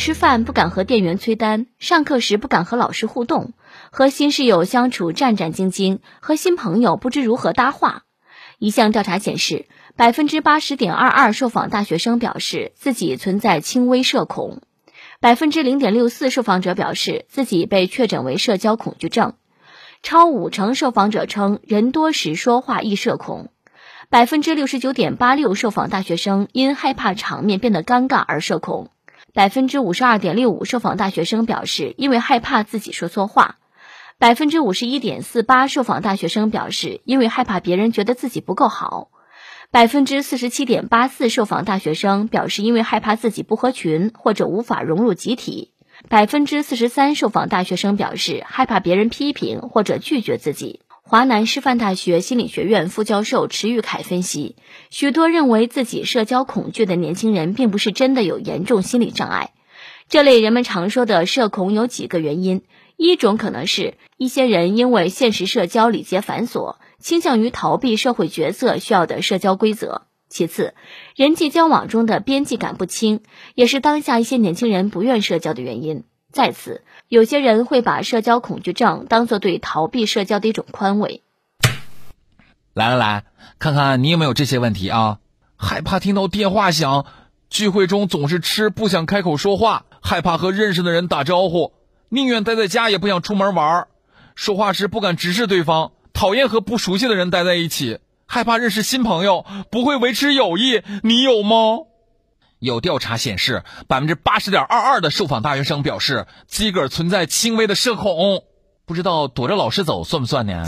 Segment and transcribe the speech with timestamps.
[0.00, 3.52] 吃饭不敢和店员催单，上课时不敢和老师互动，
[3.90, 8.04] 和新室友相处战战兢兢，和新朋友不知如何搭话。
[8.58, 9.66] 一项调查显示，
[9.96, 14.62] 百分之八十点二二受访大学生表示自己存在轻微社恐，
[15.20, 19.34] 百分之零点六四受访者表示自己被确诊为社交恐惧症，
[20.02, 23.50] 超五成受访者称人多时说话易社恐，
[24.08, 28.88] 百分之六十九点八六受访大学生因害怕场面变得尴尬而社恐，
[29.32, 33.56] 百分之五十二点六五受访大学生表示因为害怕自己说错话。
[34.18, 39.08] 百分之五十一点四八受访大学生表示，因为害怕别人觉得自己不够好；
[39.70, 45.70] 百分之四十七点八四受访大学生表示，因为害怕自己不合群或者无法融入集体；
[46.08, 50.80] 百分之四十三受访大学生表示，害怕别人批评或者拒绝自己。
[51.10, 54.54] 华南师范大学心理学院副教授池玉凯分析，
[54.90, 59.50] 许多认为自己社交恐惧的年轻人，并不是真的有严重心理障碍。
[60.08, 62.62] 这类人们常说的社恐有几个原因。
[62.96, 70.74] 一种可能是一些人因为现实社交礼节繁琐，倾向于逃避社会角色需要的社交规则；其次，
[71.16, 73.22] 人际交往中的边际感不清，
[73.56, 81.22] 也是当下一些年轻人不愿社交的原因；再次，有些人会把社交恐惧症当做对逃避社交的一种宽慰。
[82.72, 83.24] 来来来，
[83.58, 85.18] 看看你有没有这些问题啊？
[85.56, 87.04] 害怕听到电话响，
[87.50, 91.72] 聚会中总是吃不想开口说话，害怕和认识的人打招呼。
[92.08, 93.88] 宁愿待在家也不想出门玩儿
[94.34, 100.82] 说话时不敢直视对方，讨厌和不熟悉的人待在一起，害怕认识新朋友，不会维持友谊。
[101.02, 101.89] 你有吗？
[102.60, 108.44] 有调查显示，百分之八十点二二的受访大学生表示自个儿存在轻微的社恐，
[108.86, 110.62] 不知道躲着老师走算不算呢？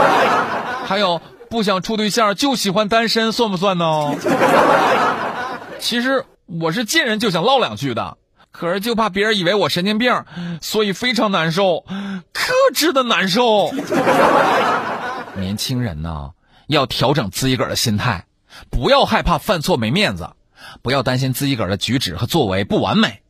[0.86, 4.14] 还有不想处对象就喜欢单身算不算呢？
[5.78, 8.16] 其实我是见人就想唠两句的。
[8.50, 10.24] 可是就怕别人以为我神经病，
[10.60, 11.84] 所以非常难受，
[12.32, 13.70] 克制的难受。
[15.36, 16.30] 年轻人呢，
[16.66, 18.24] 要调整自己个儿的心态，
[18.70, 20.30] 不要害怕犯错没面子，
[20.82, 23.22] 不要担心自己个儿的举止和作为不完美。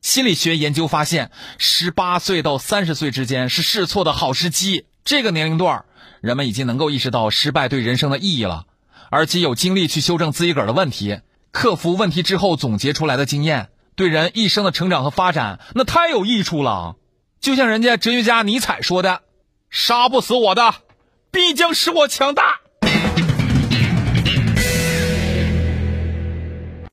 [0.00, 4.86] 心理学研究发现，十八岁到三十岁之间是试错的好时机。
[5.04, 5.84] 这个年龄段，
[6.20, 8.64] 人们已经能够意识到失败对人生的意义了，
[9.10, 11.20] 而且有精力去修正自己个儿的问题，
[11.52, 13.68] 克服问题之后总结出来的经验。
[13.94, 16.96] 对人一生的成长和发展，那太有益处了。
[17.40, 19.20] 就像人家哲学家尼采说的
[19.68, 20.74] ：“杀不死我的，
[21.30, 22.59] 必将使我强大。”